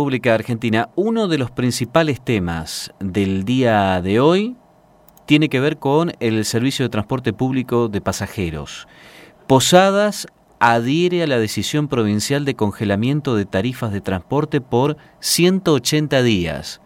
República 0.00 0.32
Argentina, 0.32 0.90
uno 0.94 1.26
de 1.26 1.38
los 1.38 1.50
principales 1.50 2.20
temas 2.20 2.92
del 3.00 3.42
día 3.42 4.00
de 4.00 4.20
hoy 4.20 4.54
tiene 5.26 5.48
que 5.48 5.58
ver 5.58 5.78
con 5.78 6.12
el 6.20 6.44
servicio 6.44 6.84
de 6.84 6.88
transporte 6.88 7.32
público 7.32 7.88
de 7.88 8.00
pasajeros. 8.00 8.86
Posadas 9.48 10.28
adhiere 10.60 11.24
a 11.24 11.26
la 11.26 11.40
decisión 11.40 11.88
provincial 11.88 12.44
de 12.44 12.54
congelamiento 12.54 13.34
de 13.34 13.44
tarifas 13.44 13.90
de 13.90 14.00
transporte 14.00 14.60
por 14.60 14.96
180 15.18 16.22
días. 16.22 16.80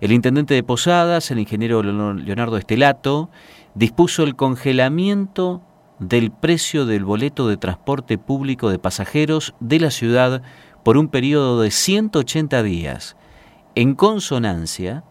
El 0.00 0.10
intendente 0.10 0.52
de 0.52 0.64
Posadas, 0.64 1.30
el 1.30 1.38
ingeniero 1.38 1.84
Leonardo 1.84 2.56
Estelato, 2.56 3.30
dispuso 3.76 4.24
el 4.24 4.34
congelamiento 4.34 5.62
del 6.00 6.32
precio 6.32 6.84
del 6.86 7.04
boleto 7.04 7.46
de 7.46 7.58
transporte 7.58 8.18
público 8.18 8.70
de 8.70 8.80
pasajeros 8.80 9.54
de 9.60 9.78
la 9.78 9.92
ciudad 9.92 10.42
por 10.82 10.96
un 10.96 11.08
periodo 11.08 11.60
de 11.60 11.70
180 11.70 12.62
días, 12.62 13.16
en 13.74 13.94
consonancia 13.94 15.04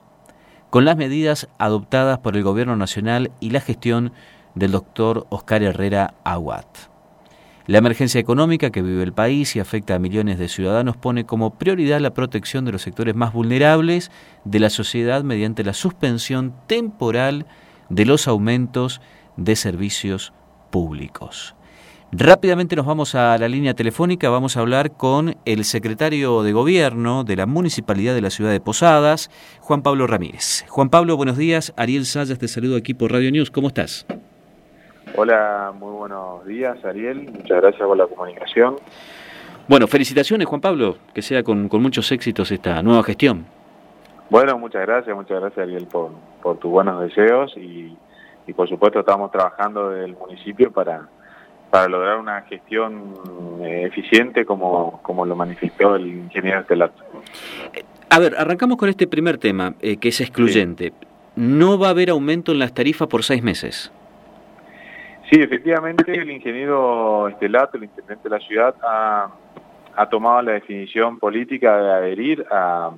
con 0.69 0.85
las 0.85 0.97
medidas 0.97 1.47
adoptadas 1.57 2.19
por 2.19 2.37
el 2.37 2.43
Gobierno 2.43 2.75
Nacional 2.75 3.31
y 3.39 3.49
la 3.49 3.61
gestión 3.61 4.11
del 4.55 4.71
doctor 4.71 5.25
Oscar 5.29 5.63
Herrera 5.63 6.13
Aguat. 6.23 6.67
La 7.65 7.77
emergencia 7.77 8.19
económica 8.19 8.71
que 8.71 8.81
vive 8.81 9.03
el 9.03 9.13
país 9.13 9.55
y 9.55 9.59
afecta 9.59 9.93
a 9.93 9.99
millones 9.99 10.39
de 10.39 10.47
ciudadanos 10.47 10.97
pone 10.97 11.25
como 11.25 11.51
prioridad 11.59 11.99
la 11.99 12.15
protección 12.15 12.65
de 12.65 12.71
los 12.71 12.81
sectores 12.81 13.15
más 13.15 13.31
vulnerables 13.31 14.09
de 14.43 14.59
la 14.59 14.71
sociedad 14.71 15.23
mediante 15.23 15.63
la 15.63 15.73
suspensión 15.73 16.55
temporal 16.65 17.45
de 17.89 18.05
los 18.05 18.27
aumentos 18.27 19.01
de 19.37 19.55
servicios 19.55 20.33
públicos. 20.71 21.55
Rápidamente 22.11 22.75
nos 22.75 22.87
vamos 22.87 23.13
a 23.13 23.37
la 23.37 23.47
línea 23.47 23.75
telefónica, 23.75 24.31
vamos 24.31 24.57
a 24.57 24.61
hablar 24.61 24.93
con 24.93 25.35
el 25.45 25.63
secretario 25.63 26.41
de 26.41 26.53
Gobierno 26.53 27.23
de 27.23 27.35
la 27.35 27.45
Municipalidad 27.45 28.15
de 28.15 28.21
la 28.21 28.31
Ciudad 28.31 28.51
de 28.51 28.59
Posadas, 28.59 29.29
Juan 29.61 29.83
Pablo 29.83 30.07
Ramírez. 30.07 30.65
Juan 30.69 30.89
Pablo, 30.89 31.17
buenos 31.17 31.37
días. 31.37 31.71
Ariel 31.77 32.05
Sayas 32.05 32.39
te 32.39 32.47
saludo 32.47 32.77
aquí 32.77 32.95
por 32.95 33.11
Radio 33.11 33.31
News. 33.31 33.51
¿Cómo 33.51 33.67
estás? 33.67 34.07
Hola, 35.15 35.71
muy 35.77 35.91
buenos 35.91 36.43
días, 36.47 36.83
Ariel. 36.83 37.29
Muchas 37.31 37.61
gracias 37.61 37.87
por 37.87 37.95
la 37.95 38.07
comunicación. 38.07 38.77
Bueno, 39.67 39.85
felicitaciones, 39.85 40.47
Juan 40.47 40.61
Pablo, 40.61 40.97
que 41.13 41.21
sea 41.21 41.43
con, 41.43 41.69
muchos 41.71 42.11
éxitos 42.11 42.51
esta 42.51 42.81
nueva 42.81 43.03
gestión. 43.03 43.45
Bueno, 44.31 44.57
muchas 44.57 44.81
gracias, 44.81 45.15
muchas 45.15 45.39
gracias, 45.41 45.59
Ariel, 45.59 45.85
por, 45.85 46.09
por 46.41 46.57
tus 46.57 46.71
buenos 46.71 47.01
deseos 47.01 47.55
y, 47.55 47.95
y 48.47 48.53
por 48.53 48.67
supuesto 48.67 49.01
estamos 49.01 49.29
trabajando 49.29 49.91
desde 49.91 50.05
el 50.05 50.15
municipio 50.15 50.71
para 50.71 51.07
para 51.69 51.87
lograr 51.87 52.17
una 52.17 52.41
gestión 52.41 53.13
eh, 53.61 53.83
eficiente 53.85 54.45
como, 54.45 55.01
como 55.03 55.25
lo 55.25 55.35
manifestó 55.35 55.95
el 55.95 56.07
ingeniero 56.07 56.61
Estelato. 56.61 57.03
A 58.09 58.19
ver, 58.19 58.35
arrancamos 58.37 58.77
con 58.77 58.89
este 58.89 59.07
primer 59.07 59.37
tema, 59.37 59.75
eh, 59.81 59.97
que 59.97 60.09
es 60.09 60.19
excluyente. 60.21 60.93
¿No 61.35 61.77
va 61.77 61.87
a 61.87 61.89
haber 61.91 62.09
aumento 62.09 62.51
en 62.51 62.59
las 62.59 62.73
tarifas 62.73 63.07
por 63.07 63.23
seis 63.23 63.43
meses? 63.43 63.91
Sí, 65.29 65.39
efectivamente 65.39 66.11
el 66.11 66.31
ingeniero 66.31 67.27
Estelato, 67.27 67.77
el 67.77 67.83
intendente 67.83 68.23
de 68.23 68.29
la 68.29 68.39
ciudad, 68.39 68.75
ha, 68.81 70.09
tomado 70.09 70.41
la 70.41 70.53
definición 70.53 71.19
política 71.19 71.77
de 71.77 71.91
adherir 71.91 72.45
a, 72.49 72.91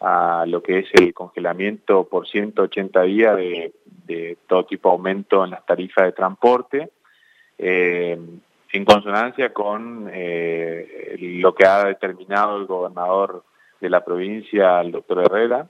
a, 0.00 0.46
lo 0.46 0.62
que 0.62 0.78
es 0.78 0.86
el 0.94 1.12
congelamiento 1.12 2.04
por 2.04 2.26
180 2.26 3.02
días 3.02 3.36
de, 3.36 3.72
de 4.06 4.38
todo 4.46 4.64
tipo 4.64 4.88
de 4.88 4.92
aumento 4.94 5.44
en 5.44 5.50
las 5.50 5.66
tarifas 5.66 6.04
de 6.04 6.12
transporte 6.12 6.90
eh, 7.58 8.18
en 8.72 8.84
consonancia 8.84 9.52
con 9.52 10.08
eh, 10.12 11.16
lo 11.18 11.54
que 11.54 11.66
ha 11.66 11.84
determinado 11.84 12.58
el 12.58 12.66
gobernador 12.66 13.44
de 13.80 13.90
la 13.90 14.04
provincia, 14.04 14.80
el 14.80 14.92
doctor 14.92 15.24
Herrera. 15.24 15.66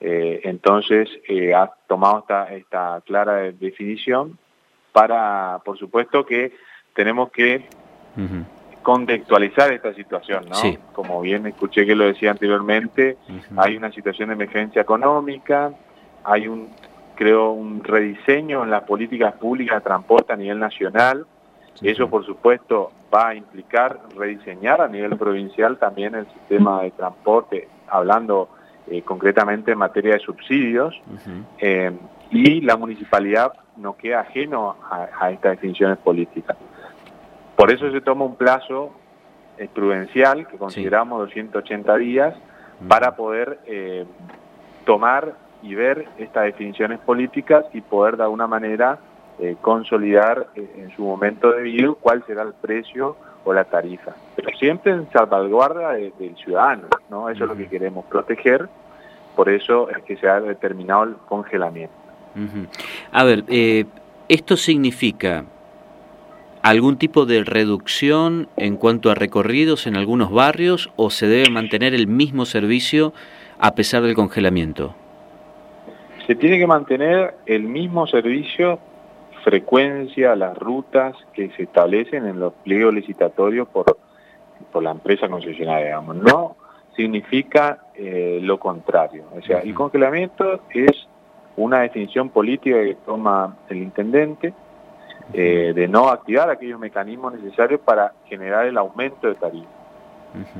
Eh, 0.00 0.40
entonces, 0.44 1.08
ha 1.54 1.70
tomado 1.86 2.20
esta, 2.20 2.54
esta 2.54 3.02
clara 3.04 3.52
definición 3.52 4.38
para, 4.92 5.60
por 5.64 5.78
supuesto, 5.78 6.24
que 6.24 6.52
tenemos 6.94 7.30
que 7.30 7.66
contextualizar 8.82 9.72
esta 9.72 9.94
situación, 9.94 10.46
¿no? 10.48 10.56
Como 10.92 11.20
bien 11.20 11.46
escuché 11.46 11.86
que 11.86 11.94
lo 11.94 12.06
decía 12.06 12.30
anteriormente, 12.30 13.16
hay 13.56 13.76
una 13.76 13.92
situación 13.92 14.28
de 14.28 14.34
emergencia 14.34 14.82
económica, 14.82 15.72
hay 16.24 16.48
un 16.48 16.70
creo, 17.20 17.50
un 17.50 17.84
rediseño 17.84 18.64
en 18.64 18.70
las 18.70 18.84
políticas 18.84 19.34
públicas 19.34 19.76
de 19.76 19.80
transporte 19.82 20.32
a 20.32 20.36
nivel 20.36 20.58
nacional. 20.58 21.26
Eso, 21.82 22.08
por 22.08 22.24
supuesto, 22.24 22.92
va 23.14 23.28
a 23.28 23.34
implicar 23.34 24.00
rediseñar 24.16 24.80
a 24.80 24.88
nivel 24.88 25.18
provincial 25.18 25.76
también 25.76 26.14
el 26.14 26.26
sistema 26.28 26.80
de 26.80 26.92
transporte, 26.92 27.68
hablando 27.88 28.48
eh, 28.88 29.02
concretamente 29.02 29.72
en 29.72 29.76
materia 29.76 30.14
de 30.14 30.20
subsidios. 30.20 30.98
Eh, 31.58 31.92
y 32.30 32.62
la 32.62 32.78
municipalidad 32.78 33.52
no 33.76 33.98
queda 33.98 34.20
ajeno 34.20 34.76
a, 34.90 35.30
estas 35.30 35.52
definiciones 35.52 35.98
políticas. 35.98 36.56
Por 37.54 37.70
eso 37.70 37.90
se 37.92 38.00
toma 38.00 38.24
un 38.24 38.36
plazo 38.36 38.94
eh, 39.58 39.68
prudencial, 39.70 40.48
que 40.48 40.56
consideramos 40.56 41.18
280 41.18 41.96
días, 41.98 42.34
para 42.88 43.14
poder 43.14 43.58
tomar 44.86 45.34
y 45.62 45.74
ver 45.74 46.06
estas 46.18 46.44
definiciones 46.44 46.98
políticas 47.00 47.64
y 47.72 47.80
poder 47.80 48.16
de 48.16 48.24
alguna 48.24 48.46
manera 48.46 48.98
eh, 49.38 49.56
consolidar 49.60 50.48
eh, 50.54 50.68
en 50.76 50.94
su 50.94 51.02
momento 51.02 51.50
debido 51.52 51.94
cuál 51.94 52.24
será 52.26 52.42
el 52.42 52.52
precio 52.52 53.16
o 53.44 53.52
la 53.52 53.64
tarifa. 53.64 54.14
Pero 54.36 54.50
siempre 54.58 54.92
en 54.92 55.10
salvaguarda 55.10 55.92
del 55.92 56.36
ciudadano, 56.36 56.88
¿no? 57.08 57.30
Eso 57.30 57.44
es 57.44 57.50
lo 57.50 57.56
que 57.56 57.68
queremos 57.68 58.04
proteger, 58.06 58.68
por 59.34 59.48
eso 59.48 59.88
es 59.90 60.02
que 60.04 60.16
se 60.16 60.28
ha 60.28 60.40
determinado 60.40 61.04
el 61.04 61.14
congelamiento. 61.26 61.94
A 63.12 63.24
ver, 63.24 63.44
eh, 63.48 63.86
¿esto 64.28 64.56
significa 64.56 65.44
algún 66.62 66.96
tipo 66.98 67.26
de 67.26 67.42
reducción 67.42 68.48
en 68.56 68.76
cuanto 68.76 69.10
a 69.10 69.14
recorridos 69.14 69.86
en 69.86 69.96
algunos 69.96 70.30
barrios 70.30 70.90
o 70.96 71.10
se 71.10 71.26
debe 71.26 71.50
mantener 71.50 71.94
el 71.94 72.06
mismo 72.06 72.44
servicio 72.44 73.12
a 73.58 73.74
pesar 73.74 74.02
del 74.02 74.14
congelamiento? 74.14 74.94
Se 76.30 76.36
tiene 76.36 76.60
que 76.60 76.66
mantener 76.68 77.34
el 77.44 77.64
mismo 77.64 78.06
servicio, 78.06 78.78
frecuencia, 79.42 80.36
las 80.36 80.56
rutas 80.56 81.16
que 81.32 81.50
se 81.56 81.64
establecen 81.64 82.24
en 82.24 82.38
los 82.38 82.52
pliegos 82.52 82.94
licitatorios 82.94 83.66
por, 83.66 83.98
por 84.70 84.80
la 84.80 84.92
empresa 84.92 85.28
concesionaria, 85.28 85.86
digamos. 85.86 86.14
No 86.14 86.54
significa 86.94 87.78
eh, 87.96 88.38
lo 88.42 88.60
contrario. 88.60 89.24
O 89.36 89.42
sea, 89.42 89.58
el 89.58 89.74
congelamiento 89.74 90.60
es 90.72 91.08
una 91.56 91.80
definición 91.80 92.28
política 92.28 92.76
que 92.76 92.96
toma 93.04 93.56
el 93.68 93.78
intendente 93.78 94.54
eh, 95.32 95.72
de 95.74 95.88
no 95.88 96.10
activar 96.10 96.48
aquellos 96.48 96.78
mecanismos 96.78 97.34
necesarios 97.34 97.80
para 97.80 98.12
generar 98.26 98.66
el 98.66 98.78
aumento 98.78 99.26
de 99.26 99.34
tarifa. 99.34 99.68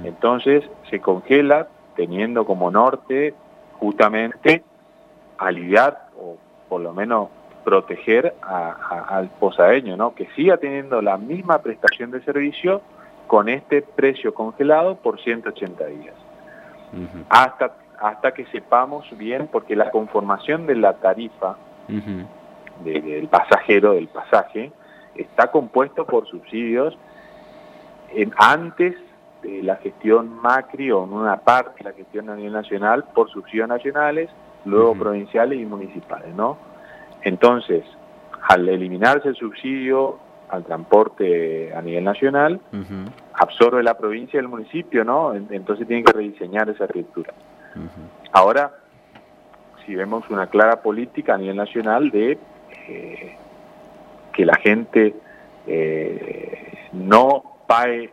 Entonces 0.03 0.65
se 0.91 0.99
congela 0.99 1.69
teniendo 1.95 2.45
como 2.45 2.73
norte 2.73 3.35
justamente 3.79 4.65
aliviar 5.41 6.09
o 6.17 6.37
por 6.69 6.81
lo 6.81 6.93
menos 6.93 7.29
proteger 7.65 8.35
al 8.43 9.29
posadeño, 9.41 9.97
¿no? 9.97 10.15
que 10.15 10.27
siga 10.37 10.57
teniendo 10.59 11.03
la 11.03 11.17
misma 11.19 11.59
prestación 11.59 12.11
de 12.11 12.23
servicio 12.23 12.81
con 13.27 13.49
este 13.49 13.83
precio 13.83 14.35
congelado 14.35 14.97
por 14.97 15.21
180 15.21 15.87
días. 15.87 16.15
hasta, 17.29 17.77
hasta 18.01 18.33
que 18.33 18.47
sepamos 18.47 19.07
bien, 19.17 19.49
porque 19.51 19.77
la 19.77 19.91
conformación 19.91 20.67
de 20.67 20.77
la 20.77 20.95
tarifa 20.95 21.57
del 22.85 23.29
pasajero, 23.29 23.93
del 23.93 24.09
pasaje, 24.09 24.73
está 25.15 25.51
compuesto 25.51 26.07
por 26.07 26.27
subsidios 26.27 26.97
en, 28.13 28.33
antes 28.37 28.97
de 29.43 29.63
la 29.63 29.77
gestión 29.77 30.41
Macri 30.41 30.91
o 30.91 31.05
en 31.05 31.13
una 31.13 31.37
parte 31.37 31.83
de 31.83 31.91
la 31.91 31.97
gestión 31.97 32.31
a 32.31 32.37
nivel 32.37 32.53
nacional 32.53 33.05
por 33.15 33.31
subsidios 33.31 33.69
nacionales 33.69 34.31
luego 34.65 34.95
provinciales 34.95 35.59
y 35.59 35.65
municipales, 35.65 36.35
¿no? 36.35 36.59
Entonces, 37.23 37.85
al 38.49 38.69
eliminarse 38.69 39.29
el 39.29 39.37
subsidio 39.37 40.19
al 40.51 40.65
transporte 40.65 41.73
a 41.75 41.81
nivel 41.81 42.05
nacional, 42.05 42.61
absorbe 43.35 43.83
la 43.83 43.97
provincia 43.97 44.39
y 44.39 44.41
el 44.41 44.49
municipio, 44.49 45.05
¿no? 45.05 45.33
Entonces 45.35 45.87
tienen 45.87 46.05
que 46.05 46.13
rediseñar 46.13 46.69
esa 46.69 46.85
arquitectura. 46.85 47.33
Ahora, 48.33 48.73
si 49.87 49.95
vemos 49.95 50.29
una 50.29 50.49
clara 50.49 50.83
política 50.83 51.35
a 51.35 51.39
nivel 51.39 51.57
nacional 51.57 52.11
de 52.11 52.39
eh, 52.89 53.37
que 54.33 54.45
la 54.45 54.57
gente 54.57 55.15
eh, 55.67 56.89
no 56.93 57.45
pague 57.67 58.13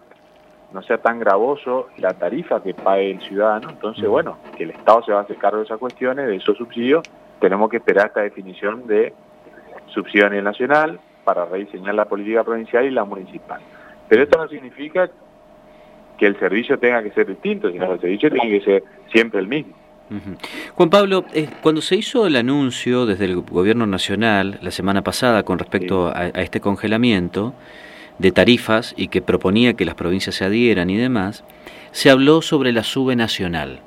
no 0.73 0.81
sea 0.83 0.97
tan 0.97 1.19
gravoso 1.19 1.87
la 1.97 2.13
tarifa 2.13 2.61
que 2.61 2.73
pague 2.73 3.11
el 3.11 3.21
ciudadano. 3.21 3.69
Entonces, 3.69 4.07
bueno, 4.07 4.37
que 4.55 4.63
el 4.63 4.71
Estado 4.71 5.03
se 5.03 5.11
va 5.11 5.19
a 5.19 5.21
hacer 5.23 5.37
cargo 5.37 5.59
de 5.59 5.65
esas 5.65 5.77
cuestiones, 5.77 6.27
de 6.27 6.35
esos 6.35 6.57
subsidios. 6.57 7.03
Tenemos 7.39 7.69
que 7.69 7.77
esperar 7.77 8.07
esta 8.07 8.21
definición 8.21 8.87
de 8.87 9.13
subsidio 9.87 10.27
a 10.27 10.29
nivel 10.29 10.45
nacional 10.45 10.99
para 11.23 11.45
rediseñar 11.45 11.95
la 11.95 12.05
política 12.05 12.43
provincial 12.43 12.85
y 12.85 12.91
la 12.91 13.05
municipal. 13.05 13.61
Pero 14.07 14.23
esto 14.23 14.37
no 14.37 14.47
significa 14.47 15.09
que 16.17 16.25
el 16.25 16.39
servicio 16.39 16.79
tenga 16.79 17.03
que 17.03 17.11
ser 17.11 17.27
distinto, 17.27 17.71
sino 17.71 17.87
que 17.87 17.93
el 17.93 18.01
servicio 18.01 18.31
tiene 18.31 18.59
que 18.59 18.65
ser 18.65 18.83
siempre 19.11 19.39
el 19.39 19.47
mismo. 19.47 19.73
Juan 20.75 20.89
Pablo, 20.89 21.25
eh, 21.33 21.49
cuando 21.61 21.81
se 21.81 21.97
hizo 21.97 22.25
el 22.27 22.37
anuncio 22.37 23.05
desde 23.05 23.25
el 23.25 23.41
Gobierno 23.41 23.85
Nacional 23.85 24.57
la 24.61 24.71
semana 24.71 25.03
pasada 25.03 25.43
con 25.43 25.59
respecto 25.59 26.07
a, 26.07 26.27
este 26.27 26.61
congelamiento 26.61 27.53
de 28.19 28.31
tarifas 28.31 28.93
y 28.97 29.07
que 29.07 29.21
proponía 29.21 29.73
que 29.73 29.85
las 29.85 29.95
provincias 29.95 30.35
se 30.35 30.45
adhieran 30.45 30.89
y 30.89 30.97
demás, 30.97 31.43
se 31.91 32.09
habló 32.09 32.41
sobre 32.41 32.71
la 32.71 32.83
sube 32.83 33.15
nacional. 33.15 33.79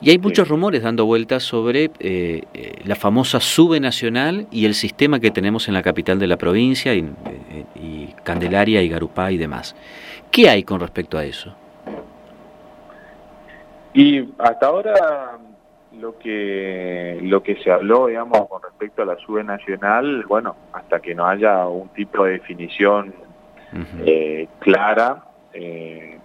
Y 0.00 0.10
hay 0.10 0.18
muchos 0.18 0.48
rumores 0.48 0.82
dando 0.82 1.06
vueltas 1.06 1.44
sobre 1.44 1.90
eh, 2.00 2.42
eh, 2.54 2.72
la 2.84 2.96
famosa 2.96 3.38
sube 3.38 3.78
nacional 3.78 4.48
y 4.50 4.64
el 4.64 4.74
sistema 4.74 5.20
que 5.20 5.30
tenemos 5.30 5.68
en 5.68 5.74
la 5.74 5.82
capital 5.82 6.18
de 6.18 6.26
la 6.26 6.36
provincia, 6.36 6.92
y, 6.92 7.08
y 7.76 8.12
Candelaria 8.24 8.82
y 8.82 8.88
Garupá 8.88 9.30
y 9.30 9.38
demás. 9.38 9.76
¿Qué 10.32 10.48
hay 10.48 10.64
con 10.64 10.80
respecto 10.80 11.18
a 11.18 11.24
eso? 11.24 11.54
Y 13.94 14.24
hasta 14.38 14.66
ahora 14.66 15.38
lo 15.98 16.18
que 16.18 17.18
lo 17.22 17.42
que 17.42 17.56
se 17.56 17.70
habló, 17.70 18.06
digamos, 18.06 18.48
con 18.48 18.62
respecto 18.62 19.02
a 19.02 19.06
la 19.06 19.16
sube 19.16 19.44
nacional, 19.44 20.24
bueno, 20.26 20.56
hasta 20.72 21.00
que 21.00 21.14
no 21.14 21.26
haya 21.26 21.66
un 21.66 21.88
tipo 21.90 22.24
de 22.24 22.32
definición 22.32 23.14
eh, 24.04 24.48
clara 24.58 25.24
eh, 25.52 26.18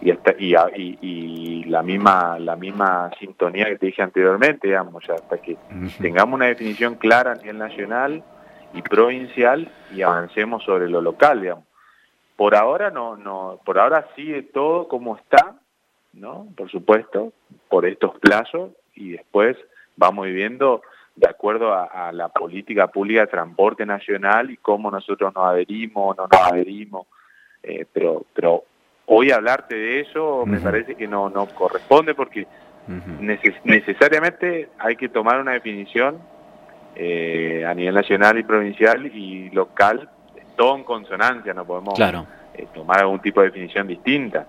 y, 0.00 0.10
hasta, 0.10 0.34
y, 0.38 0.54
y, 1.00 1.64
la 1.64 1.82
misma 1.82 2.38
la 2.38 2.56
misma 2.56 3.10
sintonía 3.18 3.66
que 3.66 3.78
te 3.78 3.86
dije 3.86 4.02
anteriormente, 4.02 4.68
digamos, 4.68 5.08
hasta 5.08 5.38
que 5.38 5.56
tengamos 6.00 6.34
una 6.34 6.46
definición 6.46 6.96
clara 6.96 7.32
a 7.32 7.34
nivel 7.36 7.58
nacional 7.58 8.22
y 8.74 8.82
provincial 8.82 9.70
y 9.94 10.02
avancemos 10.02 10.62
sobre 10.64 10.88
lo 10.88 11.00
local, 11.00 11.40
digamos. 11.40 11.64
Por 12.36 12.56
ahora 12.56 12.90
no, 12.90 13.16
no, 13.16 13.60
por 13.64 13.78
ahora 13.78 14.08
sigue 14.16 14.42
todo 14.42 14.88
como 14.88 15.16
está, 15.16 15.54
¿no? 16.16 16.46
Por 16.56 16.70
supuesto, 16.70 17.32
por 17.68 17.86
estos 17.86 18.18
plazos 18.18 18.70
y 18.94 19.12
después 19.12 19.56
vamos 19.96 20.26
viviendo 20.26 20.82
de 21.16 21.28
acuerdo 21.28 21.72
a, 21.72 22.10
la 22.12 22.28
política 22.28 22.88
pública 22.88 23.20
de 23.20 23.26
transporte 23.28 23.86
nacional 23.86 24.50
y 24.50 24.56
cómo 24.56 24.90
nosotros 24.90 25.32
nos 25.34 25.44
adherimos, 25.44 26.16
no 26.16 26.26
nos 26.26 26.40
adherimos, 26.40 27.06
eh, 27.62 27.86
pero, 27.92 28.24
pero 28.34 28.64
hoy 29.06 29.30
hablarte 29.30 29.76
de 29.76 30.00
eso 30.00 30.44
me 30.44 30.58
parece 30.58 30.96
que 30.96 31.06
no, 31.06 31.30
no 31.30 31.46
corresponde 31.46 32.14
porque 32.14 32.46
necesariamente 33.64 34.70
hay 34.78 34.96
que 34.96 35.08
tomar 35.08 35.40
una 35.40 35.52
definición 35.52 36.18
eh, 36.96 37.64
a 37.66 37.74
nivel 37.74 37.94
nacional 37.94 38.38
y 38.38 38.42
provincial 38.42 39.06
y 39.06 39.50
local, 39.50 40.08
todo 40.56 40.76
en 40.76 40.84
consonancia, 40.84 41.54
no 41.54 41.64
podemos 41.64 41.98
eh, 41.98 42.66
tomar 42.72 43.00
algún 43.00 43.20
tipo 43.20 43.40
de 43.40 43.48
definición 43.48 43.86
distinta. 43.86 44.46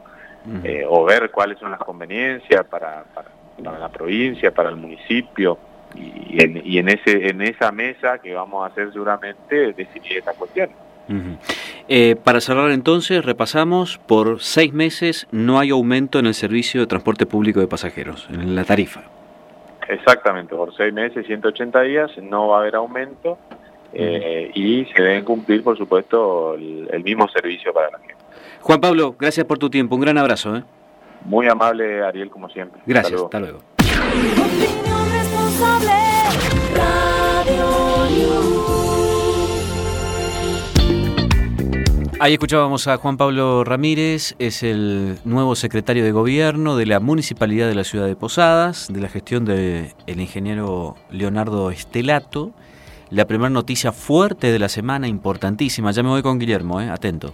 Eh, 0.63 0.85
o 0.87 1.03
ver 1.03 1.31
cuáles 1.31 1.57
son 1.57 1.71
las 1.71 1.79
conveniencias 1.79 2.65
para, 2.65 3.03
para, 3.13 3.79
la 3.79 3.89
provincia, 3.89 4.51
para 4.51 4.69
el 4.69 4.75
municipio 4.75 5.57
y, 5.95 6.43
en, 6.43 6.61
y 6.63 6.77
en, 6.77 6.89
ese, 6.89 7.29
en 7.29 7.41
esa 7.41 7.71
mesa 7.71 8.19
que 8.19 8.33
vamos 8.33 8.63
a 8.63 8.67
hacer 8.67 8.91
seguramente 8.91 9.73
decidir 9.73 10.17
esta 10.19 10.33
cuestión. 10.33 10.69
Eh, 11.87 12.15
para 12.23 12.41
cerrar 12.41 12.71
entonces, 12.71 13.23
repasamos, 13.23 13.97
por 13.97 14.41
seis 14.41 14.73
meses 14.73 15.27
no 15.31 15.59
hay 15.59 15.69
aumento 15.69 16.19
en 16.19 16.25
el 16.25 16.33
servicio 16.33 16.81
de 16.81 16.87
transporte 16.87 17.25
público 17.25 17.59
de 17.59 17.67
pasajeros, 17.67 18.27
en 18.31 18.55
la 18.55 18.63
tarifa. 18.63 19.03
Exactamente, 19.87 20.55
por 20.55 20.75
seis 20.75 20.93
meses, 20.93 21.27
180 21.27 21.81
días, 21.81 22.11
no 22.21 22.47
va 22.49 22.57
a 22.57 22.61
haber 22.61 22.75
aumento 22.75 23.37
eh, 23.93 24.51
y 24.55 24.85
se 24.85 25.01
deben 25.01 25.23
cumplir, 25.23 25.63
por 25.63 25.77
supuesto, 25.77 26.55
el 26.55 27.03
mismo 27.03 27.27
servicio 27.29 27.71
para 27.71 27.91
la 27.91 27.99
gente. 27.99 28.14
Juan 28.61 28.81
Pablo, 28.81 29.15
gracias 29.19 29.45
por 29.45 29.57
tu 29.57 29.69
tiempo. 29.69 29.95
Un 29.95 30.01
gran 30.01 30.17
abrazo. 30.17 30.55
¿eh? 30.55 30.63
Muy 31.25 31.47
amable, 31.47 32.03
Ariel, 32.03 32.29
como 32.29 32.49
siempre. 32.49 32.81
Gracias, 32.85 33.21
hasta 33.21 33.39
luego. 33.39 33.59
Ahí 42.17 42.33
escuchábamos 42.33 42.87
a 42.87 42.95
Juan 42.95 43.17
Pablo 43.17 43.65
Ramírez, 43.65 44.35
es 44.39 44.63
el 44.63 45.19
nuevo 45.25 45.53
secretario 45.53 46.01
de 46.03 46.13
gobierno 46.13 46.77
de 46.77 46.85
la 46.85 47.01
Municipalidad 47.01 47.67
de 47.67 47.75
la 47.75 47.83
Ciudad 47.83 48.07
de 48.07 48.15
Posadas, 48.15 48.87
de 48.89 49.01
la 49.01 49.09
gestión 49.09 49.43
del 49.43 49.91
ingeniero 50.07 50.95
Leonardo 51.11 51.71
Estelato. 51.71 52.53
La 53.09 53.25
primera 53.25 53.49
noticia 53.49 53.91
fuerte 53.91 54.51
de 54.53 54.59
la 54.59 54.69
semana, 54.69 55.09
importantísima. 55.09 55.91
Ya 55.91 56.03
me 56.03 56.09
voy 56.09 56.21
con 56.21 56.39
Guillermo, 56.39 56.79
¿eh? 56.79 56.89
atento. 56.89 57.33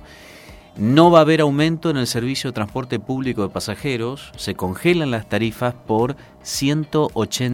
No 0.77 1.11
va 1.11 1.19
a 1.19 1.21
haber 1.21 1.41
aumento 1.41 1.89
en 1.89 1.97
el 1.97 2.07
servicio 2.07 2.49
de 2.49 2.53
transporte 2.53 2.97
público 2.97 3.41
de 3.43 3.49
pasajeros, 3.49 4.31
se 4.37 4.55
congelan 4.55 5.11
las 5.11 5.27
tarifas 5.27 5.73
por 5.73 6.15
180 6.43 7.49